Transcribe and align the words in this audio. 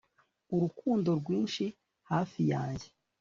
urukundo 0.55 1.09
rwinshi 1.19 1.65
hafi 2.09 2.41
yanjye 2.51 2.87